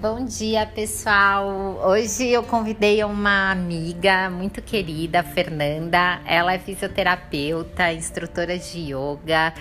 [0.00, 1.80] Bom dia, pessoal.
[1.84, 6.20] Hoje eu convidei uma amiga muito querida, Fernanda.
[6.24, 9.52] Ela é fisioterapeuta, instrutora de yoga.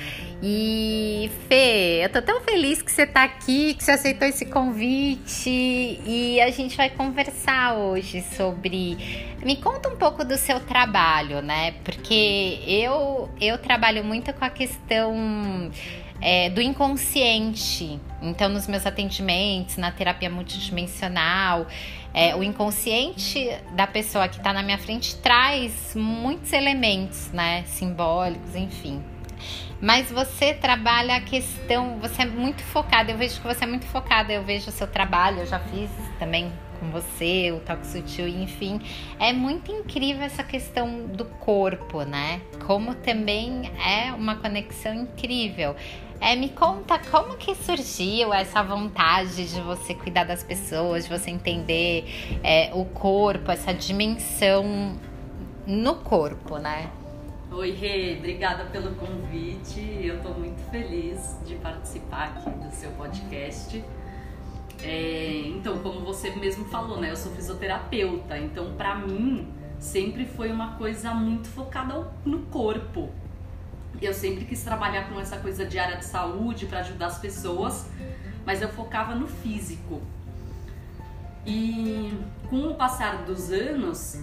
[0.43, 5.49] E Fê, eu tô tão feliz que você tá aqui, que você aceitou esse convite
[5.49, 9.35] e a gente vai conversar hoje sobre.
[9.43, 11.71] Me conta um pouco do seu trabalho, né?
[11.83, 15.71] Porque eu eu trabalho muito com a questão
[16.29, 18.01] é, do inconsciente.
[18.21, 21.67] Então, nos meus atendimentos, na terapia multidimensional,
[22.13, 27.63] é, o inconsciente da pessoa que está na minha frente traz muitos elementos, né?
[27.65, 29.01] Simbólicos, enfim.
[29.79, 33.85] Mas você trabalha a questão, você é muito focada, eu vejo que você é muito
[33.85, 38.27] focada, eu vejo o seu trabalho, eu já fiz também com você, o toque sutil,
[38.27, 38.81] enfim.
[39.19, 42.41] É muito incrível essa questão do corpo, né?
[42.65, 45.75] Como também é uma conexão incrível.
[46.19, 51.29] É, me conta como que surgiu essa vontade de você cuidar das pessoas, de você
[51.29, 52.05] entender
[52.43, 54.97] é, o corpo, essa dimensão
[55.65, 56.89] no corpo, né?
[57.51, 59.79] Oi, Rê, obrigada pelo convite.
[60.03, 63.83] Eu estou muito feliz de participar aqui do seu podcast.
[64.83, 67.11] É, então, como você mesmo falou, né?
[67.11, 69.47] Eu sou fisioterapeuta, então para mim
[69.79, 73.09] sempre foi uma coisa muito focada no corpo.
[74.01, 77.89] Eu sempre quis trabalhar com essa coisa de área de saúde para ajudar as pessoas,
[78.45, 80.01] mas eu focava no físico.
[81.45, 82.13] E
[82.49, 84.21] com o passar dos anos,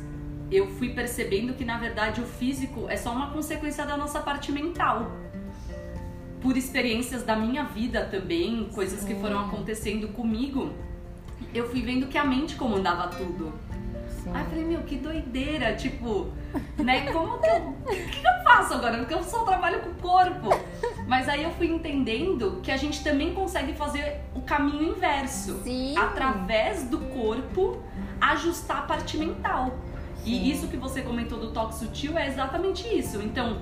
[0.50, 4.52] eu fui percebendo que na verdade o físico é só uma consequência da nossa parte
[4.52, 5.10] mental.
[6.40, 9.06] Por experiências da minha vida também, coisas Sim.
[9.06, 10.72] que foram acontecendo comigo,
[11.52, 13.52] eu fui vendo que a mente comandava tudo.
[14.24, 14.30] Sim.
[14.32, 16.28] Aí eu falei, meu, que doideira, tipo,
[16.78, 17.12] né?
[17.12, 17.56] Como que eu.
[17.56, 18.96] O que eu faço agora?
[18.96, 20.48] Porque eu só trabalho com o corpo.
[21.06, 25.62] Mas aí eu fui entendendo que a gente também consegue fazer o caminho inverso.
[25.62, 25.96] Sim.
[25.98, 27.82] Através do corpo,
[28.18, 29.74] ajustar a parte mental.
[30.16, 30.30] Sim.
[30.30, 33.20] E isso que você comentou do toque sutil é exatamente isso.
[33.20, 33.60] Então,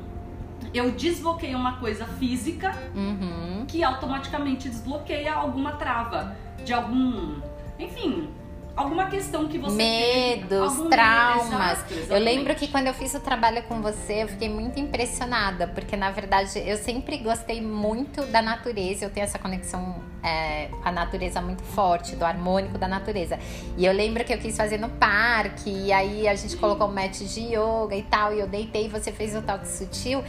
[0.72, 3.64] eu desbloqueio uma coisa física uhum.
[3.66, 7.40] que automaticamente desbloqueia alguma trava de algum.
[7.80, 8.28] Enfim,
[8.76, 11.84] alguma questão que você medos, teve, traumas.
[11.90, 15.66] Medo, eu lembro que quando eu fiz o trabalho com você, eu fiquei muito impressionada,
[15.68, 20.88] porque na verdade eu sempre gostei muito da natureza, eu tenho essa conexão é, com
[20.88, 23.38] a natureza muito forte, do harmônico da natureza.
[23.76, 26.92] E eu lembro que eu quis fazer no parque, e aí a gente colocou um
[26.92, 30.22] mat de yoga e tal, e eu deitei, você fez o toque sutil.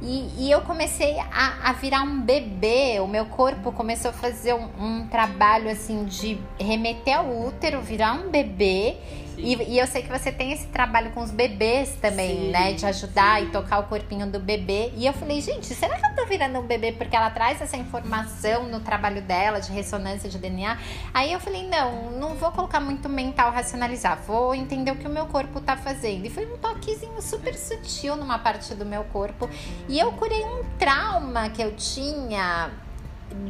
[0.00, 4.54] E, e, eu comecei a, a, virar um bebê, o meu corpo começou a fazer
[4.54, 8.96] um, um trabalho assim de remeter ao útero, virar um bebê
[9.38, 12.72] e, e, eu sei que você tem esse trabalho com os bebês também, sim, né?
[12.72, 13.46] De ajudar sim.
[13.46, 14.92] e tocar o corpinho do bebê.
[14.96, 17.76] E eu falei, gente, será que eu tô virando um bebê porque ela traz essa
[17.76, 20.76] informação no trabalho dela, de ressonância de DNA?
[21.14, 25.10] Aí eu falei, não, não vou colocar muito mental racionalizar, vou entender o que o
[25.10, 26.26] meu corpo tá fazendo.
[26.26, 29.48] E foi um toquezinho super sutil numa parte do meu corpo.
[29.88, 32.70] E eu curei um trauma que eu tinha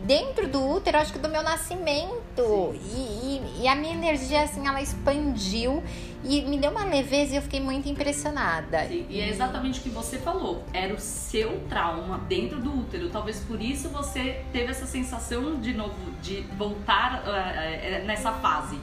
[0.05, 2.75] dentro do útero, acho que do meu nascimento.
[2.95, 5.83] E, e, e, a minha energia, assim, ela expandiu
[6.25, 8.87] e me deu uma leveza e eu fiquei muito impressionada.
[8.87, 10.65] Sim, e é exatamente o que você falou.
[10.73, 13.11] Era o seu trauma dentro do útero.
[13.11, 18.79] Talvez por isso você teve essa sensação de novo, de voltar uh, nessa fase.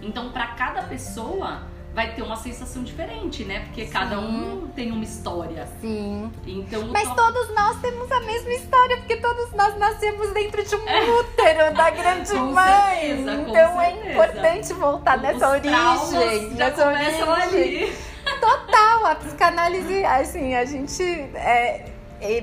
[0.00, 1.62] Então, para cada pessoa
[1.98, 3.58] vai ter uma sensação diferente, né?
[3.64, 3.92] Porque Sim.
[3.92, 5.66] cada um tem uma história.
[5.80, 6.30] Sim.
[6.46, 10.88] Então, Mas todos nós temos a mesma história, porque todos nós nascemos dentro de um
[10.88, 11.10] é.
[11.10, 13.00] útero da grande com mãe.
[13.00, 14.12] Certeza, então é certeza.
[14.12, 16.50] importante voltar Os nessa origem.
[16.54, 17.32] Nessa origem.
[17.32, 17.92] Ali.
[18.40, 21.90] Total, a psicanálise, assim, a gente é,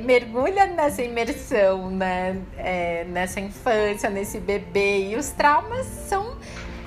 [0.04, 2.42] mergulha nessa imersão, né?
[2.58, 5.12] É, nessa infância, nesse bebê.
[5.12, 6.36] E os traumas são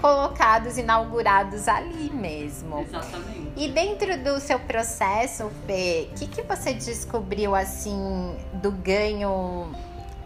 [0.00, 2.80] colocados, inaugurados ali mesmo.
[2.80, 3.52] Exatamente.
[3.56, 9.72] E dentro do seu processo, Fê, o que, que você descobriu assim do ganho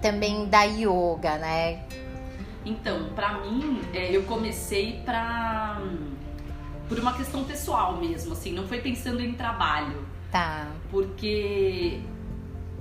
[0.01, 1.83] também da yoga, né?
[2.65, 5.81] Então, para mim, é, eu comecei para
[6.89, 10.07] por uma questão pessoal mesmo, assim, não foi pensando em trabalho.
[10.31, 10.69] Tá.
[10.91, 12.01] Porque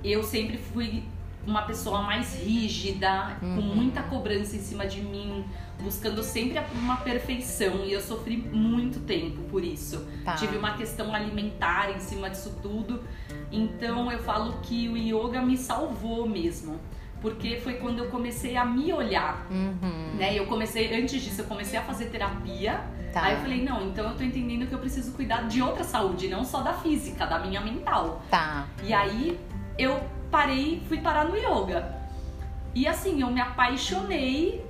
[0.04, 1.02] eu sempre fui
[1.46, 3.56] uma pessoa mais rígida, uhum.
[3.56, 5.44] com muita cobrança em cima de mim,
[5.82, 10.06] buscando sempre uma perfeição e eu sofri muito tempo por isso.
[10.24, 10.34] Tá.
[10.34, 13.02] Tive uma questão alimentar em cima disso tudo.
[13.50, 16.80] Então eu falo que o yoga me salvou mesmo.
[17.20, 19.46] Porque foi quando eu comecei a me olhar.
[19.48, 20.16] Uhum.
[20.16, 20.36] Né?
[20.36, 22.80] Eu comecei, antes disso, eu comecei a fazer terapia.
[23.12, 23.22] Tá.
[23.22, 26.28] Aí eu falei, não, então eu tô entendendo que eu preciso cuidar de outra saúde,
[26.28, 28.22] não só da física, da minha mental.
[28.28, 28.66] Tá.
[28.82, 29.38] E aí
[29.78, 30.00] eu
[30.32, 31.94] parei, fui parar no yoga.
[32.74, 34.64] E assim, eu me apaixonei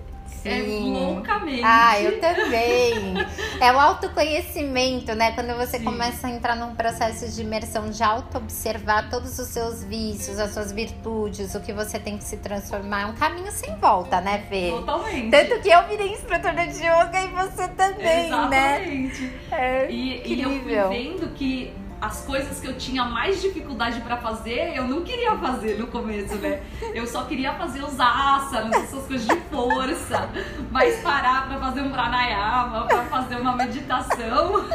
[0.44, 0.92] É Sim.
[0.92, 1.62] loucamente.
[1.64, 3.14] Ah, eu também.
[3.60, 5.32] É o autoconhecimento, né?
[5.32, 5.84] Quando você Sim.
[5.84, 10.72] começa a entrar num processo de imersão, de auto-observar todos os seus vícios, as suas
[10.72, 13.02] virtudes, o que você tem que se transformar.
[13.02, 14.70] É um caminho sem volta, né, Fê?
[14.70, 15.30] Totalmente.
[15.30, 18.82] Tanto que eu virei instrutora de yoga e você também, né?
[18.82, 19.32] Exatamente.
[19.50, 24.16] É E, e eu fui vendo que as coisas que eu tinha mais dificuldade pra
[24.16, 26.60] fazer, eu não queria fazer no começo, né?
[26.92, 30.28] Eu só queria fazer os asanas, essas coisas de força.
[30.68, 34.66] Mas parar pra fazer um pranayama, pra fazer uma meditação.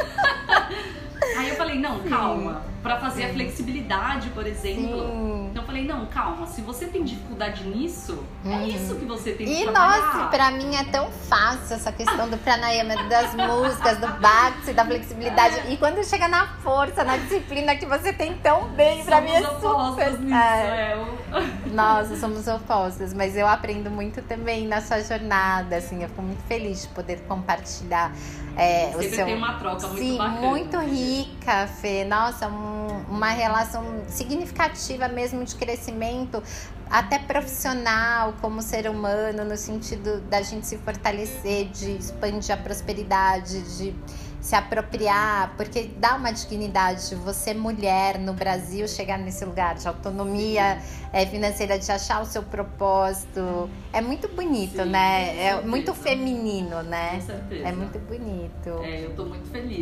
[1.36, 2.62] Aí eu falei, não, calma.
[2.88, 5.00] Pra fazer a flexibilidade, por exemplo.
[5.02, 5.48] Sim.
[5.50, 8.66] Então eu falei, não, calma, se você tem dificuldade nisso, é Uhum.
[8.66, 10.14] isso que você tem que E trabalhar.
[10.14, 14.86] nossa, pra mim é tão fácil essa questão do pranayama, das músicas, do bhakti, da
[14.86, 15.70] flexibilidade.
[15.70, 19.42] E quando chega na força, na disciplina que você tem tão bem, pra mim é
[19.42, 20.18] Somos super.
[20.20, 20.92] nisso, É.
[20.92, 20.96] é.
[20.96, 21.18] o-
[21.74, 26.42] Nós somos opostos, mas eu aprendo muito também na sua jornada, assim, eu fico muito
[26.44, 28.10] feliz de poder compartilhar
[28.56, 29.26] é, o Sempre seu.
[29.26, 30.40] tem uma troca muito Sim, bacana.
[30.40, 32.04] muito rica, Fê.
[32.04, 32.48] Nossa,
[32.78, 36.42] um- uma relação significativa mesmo de crescimento,
[36.90, 43.60] até profissional, como ser humano, no sentido da gente se fortalecer, de expandir a prosperidade,
[43.76, 43.94] de
[44.40, 50.78] se apropriar, porque dá uma dignidade você, mulher, no Brasil, chegar nesse lugar de autonomia
[51.12, 53.68] é, financeira, de achar o seu propósito.
[53.92, 55.36] É muito bonito, Sim, né?
[55.44, 57.16] É muito feminino, né?
[57.16, 57.68] Com certeza.
[57.68, 58.68] É muito bonito.
[58.84, 59.77] É, eu tô muito feliz.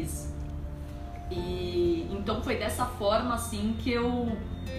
[2.47, 4.29] Foi dessa forma assim que eu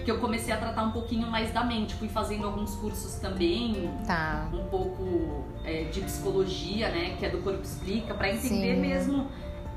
[0.02, 1.94] que eu comecei a tratar um pouquinho mais da mente.
[1.96, 4.48] Fui fazendo alguns cursos também, Tá.
[4.54, 8.80] um pouco é, de psicologia, né, que é do Corpo Explica, pra entender Sim.
[8.80, 9.26] mesmo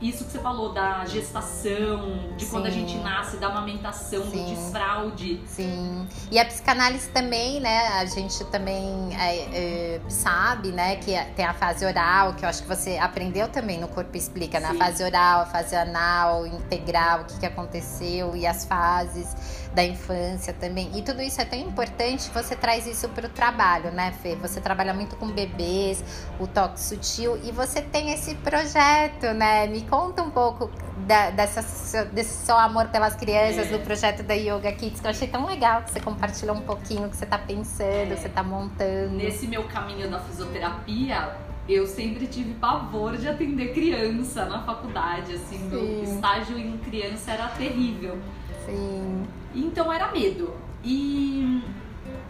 [0.01, 2.88] isso que você falou da gestação, de quando a Sim.
[2.88, 4.31] gente nasce, da amamentação, Sim.
[4.31, 5.42] do desfraude.
[5.45, 6.07] Sim.
[6.31, 7.88] E a psicanálise também, né?
[8.00, 10.95] A gente também é, é, sabe, né?
[10.95, 14.59] Que tem a fase oral, que eu acho que você aprendeu também no Corpo Explica,
[14.59, 14.69] né?
[14.69, 14.77] A Sim.
[14.80, 20.53] fase oral, a fase anal, integral, o que, que aconteceu e as fases da infância
[20.53, 20.92] também.
[20.95, 24.36] E tudo isso é tão importante, você traz isso para o trabalho, né, Fê?
[24.36, 26.03] Você trabalha muito com bebês,
[26.39, 29.68] o toque sutil, e você tem esse projeto, né?
[29.68, 30.72] Me conta um pouco
[31.06, 33.78] da- dessa, desse seu amor pelas crianças, É.
[33.78, 37.08] do projeto da Yoga Kids, que eu achei tão legal que você compartilhou um pouquinho
[37.08, 38.16] o que você tá pensando, É.
[38.16, 39.10] que você tá montando.
[39.16, 41.36] Nesse meu caminho da fisioterapia,
[41.68, 46.04] eu sempre tive pavor de atender criança na faculdade, assim, meu Sim.
[46.04, 48.18] estágio em criança era terrível.
[48.66, 49.28] Sim.
[49.54, 50.54] Então era medo.
[50.84, 51.62] E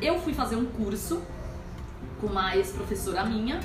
[0.01, 1.21] eu fui fazer um curso
[2.19, 3.59] com uma ex-professora minha.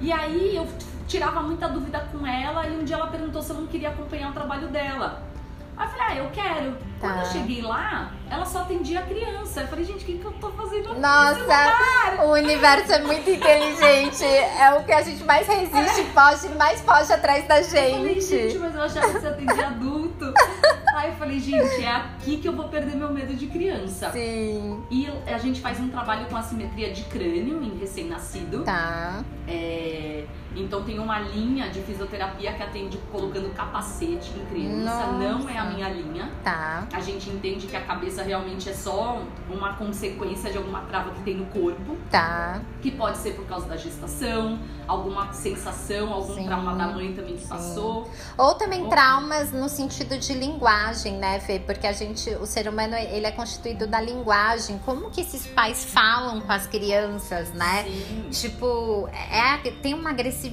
[0.00, 0.66] E aí eu
[1.06, 4.30] tirava muita dúvida com ela e um dia ela perguntou se eu não queria acompanhar
[4.30, 5.22] o trabalho dela.
[5.76, 6.72] Aí eu falei, ah, eu quero.
[6.72, 6.78] Tá.
[7.00, 9.60] Quando eu cheguei lá, ela só atendia criança.
[9.60, 11.00] Eu falei, gente, o que, que eu tô fazendo aqui?
[11.00, 14.24] Nossa, o universo é muito inteligente.
[14.24, 18.24] É o que a gente mais resiste, foge, mais foge atrás da Eu falei, gente,
[18.24, 18.58] gente.
[18.58, 20.32] mas eu achava que você atendia adulto.
[20.96, 24.10] Aí eu falei, gente, é aqui que eu vou perder meu medo de criança.
[24.12, 24.82] Sim.
[24.90, 28.64] E a gente faz um trabalho com assimetria de crânio em recém-nascido.
[28.64, 29.22] Tá.
[29.46, 30.24] É,
[30.56, 35.06] então tem uma linha de fisioterapia que atende colocando capacete em criança.
[35.12, 35.74] Não é a Nossa.
[35.74, 36.30] minha linha.
[36.42, 36.86] Tá.
[36.92, 39.20] A gente entende que a cabeça realmente é só
[39.50, 42.60] uma consequência de alguma trava que tem no corpo, Tá.
[42.80, 44.58] que pode ser por causa da gestação,
[44.88, 46.46] alguma sensação, algum Sim.
[46.46, 47.48] trauma da mãe também que Sim.
[47.48, 48.10] passou.
[48.38, 51.58] Ou também Ou- traumas no sentido de linguagem, né, Fê?
[51.58, 54.78] Porque a gente, o ser humano, ele é constituído da linguagem.
[54.84, 57.84] Como que esses pais falam com as crianças, né?
[57.84, 58.28] Sim.
[58.30, 60.45] Tipo, é, tem uma agressividade,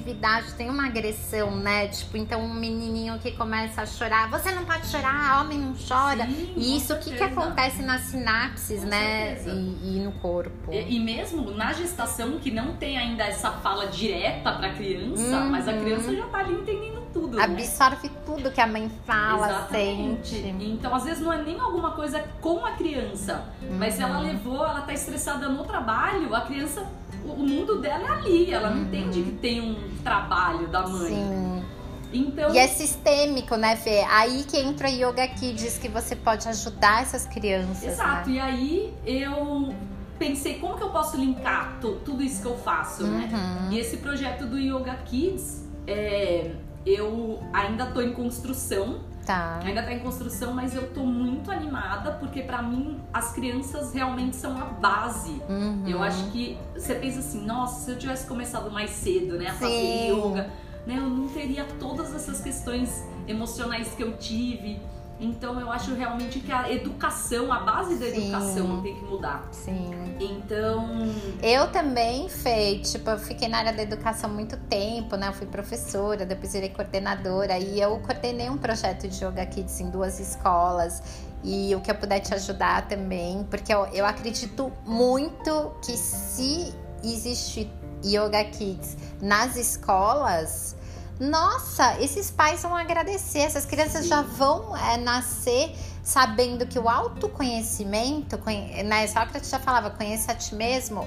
[0.56, 1.88] tem uma agressão, né?
[1.88, 6.24] Tipo, então um menininho que começa a chorar, você não pode chorar, homem não chora.
[6.26, 9.38] Sim, E isso, o que, que acontece nas sinapses, Com né?
[9.46, 10.72] E, e no corpo.
[10.72, 15.50] E, e mesmo na gestação, que não tem ainda essa fala direta pra criança, Uhum.
[15.50, 17.36] mas a criança já tá ali entendendo tudo.
[17.36, 17.44] né?
[17.44, 20.28] Absorve tudo que a mãe fala, Exatamente.
[20.28, 20.64] sente.
[20.64, 23.44] Então, às vezes, não é nem alguma coisa com a criança,
[23.78, 24.24] mas se ela Uhum.
[24.24, 26.86] levou, ela tá estressada no trabalho, a criança,
[27.26, 28.82] o mundo dela é ali, ela não Uhum.
[28.84, 31.08] entende que tem um trabalho da mãe.
[31.14, 31.64] Sim.
[32.12, 34.04] Então, E é sistêmico, né, Fê?
[34.08, 37.82] Aí que entra a Yoga Kids, que você pode ajudar essas crianças.
[37.82, 38.28] exato.
[38.30, 38.36] Né?
[38.36, 39.74] E aí eu
[40.18, 43.28] pensei, como que eu posso linkar tu- tudo isso que eu faço, né?
[43.32, 43.72] Uhum.
[43.72, 46.52] E esse projeto do Yoga Kids, é,
[46.86, 49.58] eu ainda tô em construção, Tá.
[49.64, 54.36] ainda tá em construção, mas eu tô muito animada porque pra mim as crianças realmente
[54.36, 55.40] são a base.
[55.48, 55.84] Uhum.
[55.86, 59.54] Eu acho que você pensa assim, nossa, se eu tivesse começado mais cedo, né, a
[59.54, 60.10] fazer Sim.
[60.12, 60.50] yoga,
[60.86, 64.78] né, eu não teria todas essas questões emocionais que eu tive.
[65.20, 68.24] Então eu acho realmente que a educação, a base da Sim.
[68.24, 69.48] educação tem que mudar.
[69.52, 69.90] Sim.
[70.20, 71.08] Então,
[71.42, 75.28] Eu também, Fê, tipo, eu fiquei na área da educação muito tempo, né?
[75.28, 79.90] Eu fui professora, depois virei coordenadora e eu coordenei um projeto de Yoga Kids em
[79.90, 81.02] duas escolas.
[81.42, 86.72] E o que eu puder te ajudar também, porque eu, eu acredito muito que se
[87.02, 87.70] existe
[88.04, 90.74] Yoga Kids nas escolas,
[91.20, 98.38] nossa, esses pais vão agradecer, essas crianças já vão é, nascer sabendo que o autoconhecimento,
[98.84, 101.06] né, Sócrates já falava, conheça a ti mesmo,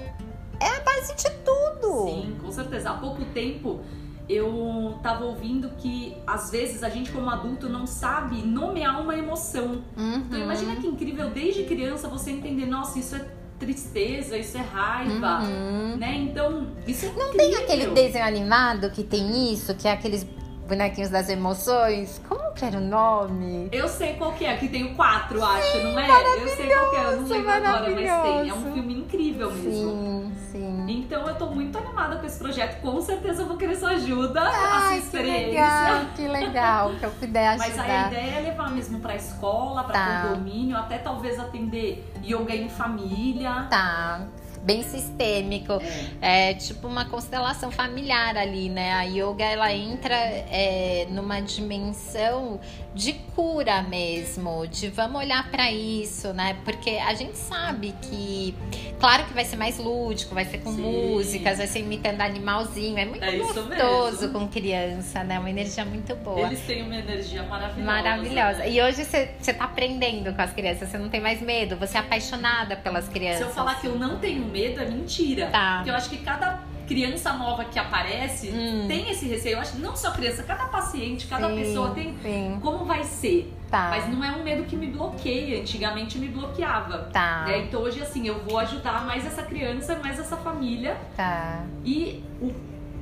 [0.60, 2.06] é a base de tudo.
[2.06, 2.90] Sim, com certeza.
[2.90, 3.82] Há pouco tempo
[4.28, 9.84] eu tava ouvindo que às vezes a gente como adulto não sabe nomear uma emoção.
[9.96, 10.16] Uhum.
[10.28, 13.26] Então imagina que incrível desde criança você entender, nossa, isso é
[13.60, 15.98] tristeza, isso é raiva, uhum.
[15.98, 16.16] né?
[16.16, 20.26] Então, isso é Não tem aquele desenho animado que tem isso, que é aqueles
[20.68, 22.22] bonequinhos das emoções?
[22.28, 23.70] Como era o nome?
[23.72, 26.08] Eu sei qual que é, que tem o quatro, acho, não é?
[26.42, 28.50] Eu sei qual que é, eu não lembro agora, mas tem.
[28.50, 29.72] É um filme incrível mesmo.
[29.72, 30.86] Sim, sim.
[30.88, 32.82] Então eu tô muito animada com esse projeto.
[32.82, 35.46] Com certeza eu vou querer sua ajuda, Ai, a sua experiência.
[35.46, 37.68] Que legal, que legal, que eu puder ajudar.
[37.68, 40.22] Mas a ideia é levar mesmo pra escola, pra tá.
[40.28, 43.68] condomínio, até talvez atender yoga em família.
[43.70, 44.22] Tá
[44.64, 45.74] bem sistêmico.
[46.22, 46.52] É.
[46.52, 46.54] é.
[46.54, 48.94] tipo uma constelação familiar ali, né?
[48.94, 52.60] A yoga ela entra é, numa dimensão
[52.98, 56.58] de cura mesmo, de vamos olhar para isso, né?
[56.66, 58.56] Porque a gente sabe que,
[59.00, 60.82] claro que vai ser mais lúdico, vai ser com Sim.
[60.82, 65.38] músicas, vai ser imitando animalzinho, é muito é gostoso com criança, né?
[65.38, 66.48] Uma energia muito boa.
[66.48, 67.86] Eles têm uma energia maravilhosa.
[67.86, 68.60] Maravilhosa.
[68.60, 68.72] Né?
[68.72, 72.00] E hoje você tá aprendendo com as crianças, você não tem mais medo, você é
[72.00, 73.38] apaixonada pelas crianças.
[73.38, 75.48] Se eu falar que eu não tenho medo, é mentira.
[75.48, 75.76] Tá.
[75.78, 78.86] Porque eu acho que cada criança nova que aparece hum.
[78.88, 79.56] tem esse receio.
[79.56, 82.58] Eu acho que não só criança, cada paciente, cada sim, pessoa tem sim.
[82.62, 83.54] como vai ser.
[83.70, 83.90] Tá.
[83.90, 85.60] Mas não é um medo que me bloqueia.
[85.60, 87.10] Antigamente me bloqueava.
[87.12, 87.44] Tá.
[87.46, 87.60] Né?
[87.60, 90.98] Então hoje, assim, eu vou ajudar mais essa criança, mais essa família.
[91.16, 91.66] Tá.
[91.84, 92.54] E o,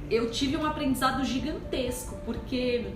[0.10, 2.88] eu tive um aprendizado gigantesco, porque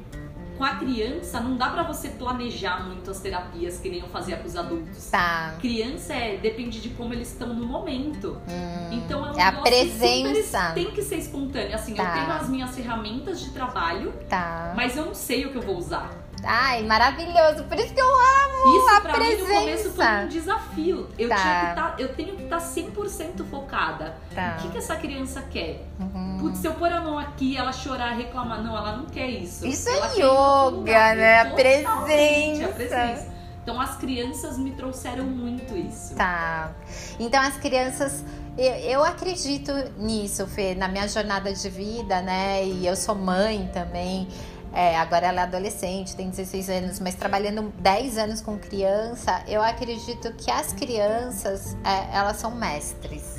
[0.60, 4.36] com a criança não dá para você planejar muito as terapias que nem eu fazia
[4.36, 5.10] com os adultos.
[5.10, 5.56] Tá.
[5.62, 8.38] Criança é, depende de como eles estão no momento.
[8.46, 10.74] Hum, então é um é a presença.
[10.74, 11.74] tem que ser espontâneo.
[11.74, 12.04] Assim, tá.
[12.04, 14.74] eu tenho as minhas ferramentas de trabalho, tá.
[14.76, 16.12] mas eu não sei o que eu vou usar.
[16.44, 17.64] Ai, maravilhoso.
[17.64, 19.44] Por isso que eu amo isso pra presença.
[19.44, 21.10] mim no começo foi um desafio.
[21.18, 21.36] Eu, tá.
[21.36, 24.16] tinha que tá, eu tenho que estar tá 100% focada.
[24.34, 24.58] Tá.
[24.58, 25.86] O que, que essa criança quer?
[26.00, 26.38] Uhum.
[26.40, 28.62] Putz, se eu pôr a mão aqui, ela chorar, reclamar.
[28.62, 29.66] Não, ela não quer isso.
[29.66, 31.40] Isso ela é yoga, né?
[31.42, 32.66] A presença.
[32.66, 33.40] a presença.
[33.62, 36.16] Então as crianças me trouxeram muito isso.
[36.16, 36.72] Tá.
[37.20, 38.24] Então as crianças.
[38.58, 42.66] Eu, eu acredito nisso, Fê, na minha jornada de vida, né?
[42.66, 44.28] E eu sou mãe também.
[44.74, 49.62] É, agora ela é adolescente, tem 16 anos, mas trabalhando 10 anos com criança, eu
[49.62, 53.39] acredito que as crianças, é, elas são mestres.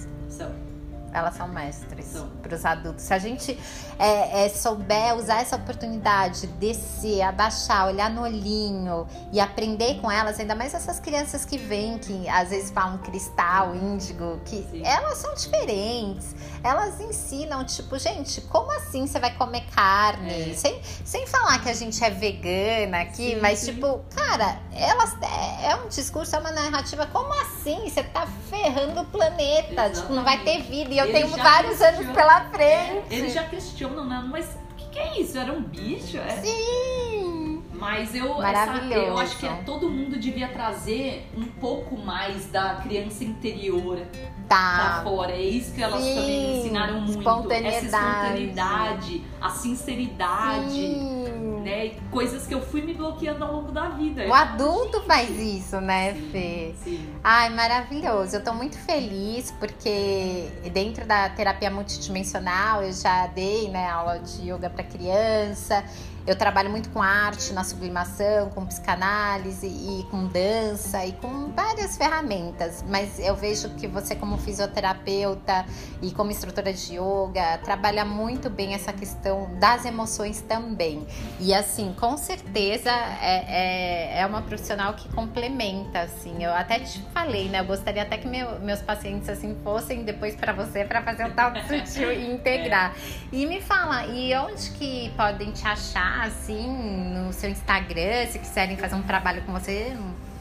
[1.13, 3.05] Elas são mestres para os adultos.
[3.05, 3.59] Se a gente
[3.99, 10.39] é, é, souber usar essa oportunidade, descer, abaixar, olhar no olhinho e aprender com elas,
[10.39, 14.83] ainda mais essas crianças que vêm, que às vezes falam cristal, índigo, que Sim.
[14.85, 16.35] elas são diferentes.
[16.63, 20.51] Elas ensinam, tipo, gente, como assim você vai comer carne?
[20.51, 20.55] É.
[20.55, 25.71] Sem, sem falar que a gente é vegana aqui, sim, mas tipo, cara, elas é,
[25.71, 27.07] é, um discurso, é uma narrativa.
[27.07, 27.89] Como assim?
[27.89, 29.73] Você tá ferrando o planeta?
[29.73, 30.01] Exatamente.
[30.01, 30.95] Tipo, não vai ter vida.
[30.95, 33.05] E eu tenho vários anos pela frente.
[33.11, 34.25] É, eles já questionam, né?
[34.29, 35.39] Mas o que, que, é isso?
[35.39, 36.19] Era um bicho?
[36.19, 36.41] É?
[36.43, 37.63] Sim!
[37.73, 43.25] Mas eu, essa, eu acho que todo mundo devia trazer um pouco mais da criança
[43.25, 43.99] interior
[44.47, 45.01] tá.
[45.03, 45.33] pra fora.
[45.33, 46.15] É isso que elas Sim.
[46.15, 47.51] também me ensinaram muito.
[47.51, 50.71] Essa espontaneidade, a sinceridade.
[50.71, 51.93] Sim né?
[52.11, 54.27] Coisas que eu fui me bloqueando ao longo da vida.
[54.27, 56.75] O adulto faz isso, né, sim, Fê?
[56.83, 57.09] Sim.
[57.23, 58.37] Ai, maravilhoso.
[58.37, 64.51] Eu tô muito feliz porque dentro da terapia multidimensional eu já dei, né, aula de
[64.51, 65.85] yoga para criança.
[66.27, 71.97] Eu trabalho muito com arte na sublimação, com psicanálise e com dança e com várias
[71.97, 75.65] ferramentas, mas eu vejo que você, como fisioterapeuta
[76.03, 81.07] e como instrutora de yoga, trabalha muito bem essa questão das emoções também.
[81.41, 86.45] E assim, com certeza é, é, é uma profissional que complementa, assim.
[86.45, 87.61] Eu até te falei, né?
[87.61, 91.31] Eu gostaria até que meu, meus pacientes assim fossem depois para você para fazer um
[91.31, 92.95] tal sutil e integrar.
[93.33, 96.20] E me fala, e onde que podem te achar?
[96.25, 99.97] Assim, no seu Instagram, se quiserem fazer um trabalho com você?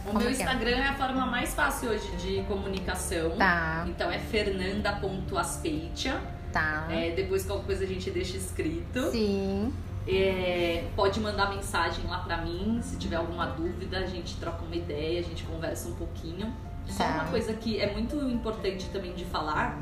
[0.05, 0.31] O meu é?
[0.31, 0.79] Instagram é?
[0.79, 0.87] é?
[0.87, 3.31] a forma mais fácil hoje de comunicação.
[3.31, 3.85] Tá.
[3.87, 6.21] Então é fernanda.aspeitia.
[6.51, 6.87] Tá.
[6.89, 9.11] É, depois qualquer coisa a gente deixa escrito.
[9.11, 9.71] Sim.
[10.07, 12.79] É, pode mandar mensagem lá pra mim.
[12.81, 16.51] Se tiver alguma dúvida, a gente troca uma ideia, a gente conversa um pouquinho.
[16.87, 17.11] Só tá.
[17.11, 19.79] uma coisa que é muito importante também de falar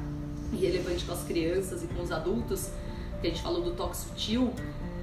[0.51, 2.71] e relevante com as crianças e com os adultos,
[3.21, 4.53] que a gente falou do toque sutil,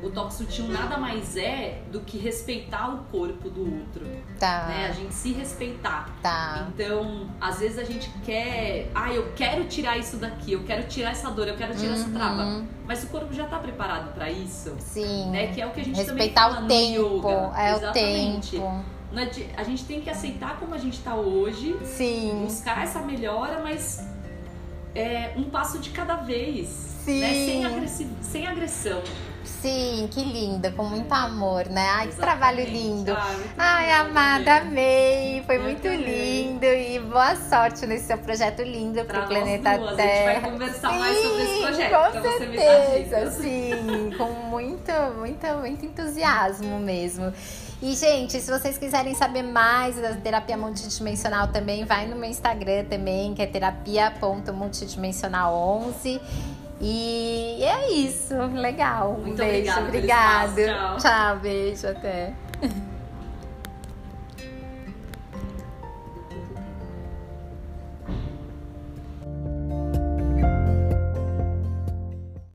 [0.04, 4.06] o toque sutil nada mais é do que respeitar o corpo do outro.
[4.38, 4.66] Tá.
[4.68, 4.86] Né?
[4.88, 6.08] A gente se respeitar.
[6.22, 6.68] Tá.
[6.68, 8.90] Então, às vezes a gente quer.
[8.94, 12.10] Ah, eu quero tirar isso daqui, eu quero tirar essa dor, eu quero tirar essa
[12.10, 12.42] trava.
[12.44, 12.66] Uhum.
[12.86, 14.74] Mas o corpo já tá preparado para isso.
[14.78, 15.30] Sim.
[15.30, 15.46] Né?
[15.48, 17.28] Que é o que a gente Respeitar também fala o no tempo.
[17.28, 17.52] yoga.
[17.60, 18.56] É Exatamente.
[18.56, 18.84] o tempo.
[19.16, 22.42] Adi- A gente tem que aceitar como a gente tá hoje, Sim.
[22.44, 24.04] buscar essa melhora, mas
[24.94, 26.66] é um passo de cada vez.
[27.04, 27.20] Sim.
[27.20, 27.32] Né?
[27.32, 29.00] Sem, agressi- sem agressão.
[29.44, 31.86] Sim, que linda, com muito amor, né?
[31.90, 32.38] Ai, que Exatamente.
[32.38, 33.12] trabalho lindo.
[33.12, 35.42] Ah, Ai, legal amada, amei.
[35.46, 39.96] Foi Eu muito lindo e boa sorte nesse seu projeto lindo Pra pro Planeta duas,
[39.96, 40.10] Terra.
[40.10, 41.94] A gente vai conversar mais sobre esse Sim, projeto.
[41.94, 47.32] Com certeza, sim, com muito, muito, muito entusiasmo mesmo.
[47.82, 52.84] E, gente, se vocês quiserem saber mais da terapia multidimensional também, vai no meu Instagram
[52.84, 56.18] também, que é terapia.multidimensional11.
[56.86, 59.14] E é isso, legal.
[59.14, 60.96] Muito um beijo, obrigada tchau.
[60.98, 62.34] tchau, beijo, até.